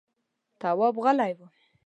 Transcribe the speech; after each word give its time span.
تواب 0.61 0.95
غلی 1.05 1.31
و… 1.37 1.39